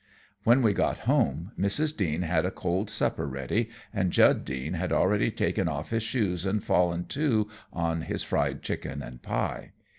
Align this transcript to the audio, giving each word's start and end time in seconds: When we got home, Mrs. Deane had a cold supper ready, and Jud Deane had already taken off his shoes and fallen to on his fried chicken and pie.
When 0.43 0.63
we 0.63 0.73
got 0.73 0.97
home, 1.05 1.51
Mrs. 1.59 1.95
Deane 1.95 2.23
had 2.23 2.43
a 2.43 2.49
cold 2.49 2.89
supper 2.89 3.27
ready, 3.27 3.69
and 3.93 4.09
Jud 4.09 4.43
Deane 4.45 4.73
had 4.73 4.91
already 4.91 5.29
taken 5.29 5.67
off 5.67 5.91
his 5.91 6.01
shoes 6.01 6.43
and 6.43 6.63
fallen 6.63 7.05
to 7.09 7.47
on 7.71 8.01
his 8.01 8.23
fried 8.23 8.63
chicken 8.63 9.03
and 9.03 9.21
pie. 9.21 9.73